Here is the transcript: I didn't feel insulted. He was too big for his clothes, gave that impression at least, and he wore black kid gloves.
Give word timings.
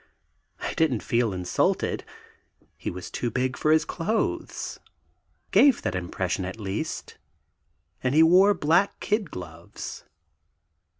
I 0.59 0.73
didn't 0.73 1.03
feel 1.03 1.31
insulted. 1.31 2.03
He 2.75 2.89
was 2.89 3.11
too 3.11 3.29
big 3.29 3.55
for 3.55 3.69
his 3.69 3.85
clothes, 3.85 4.79
gave 5.51 5.83
that 5.83 5.93
impression 5.93 6.43
at 6.43 6.59
least, 6.59 7.19
and 8.01 8.15
he 8.15 8.23
wore 8.23 8.55
black 8.55 8.99
kid 8.99 9.29
gloves. 9.29 10.03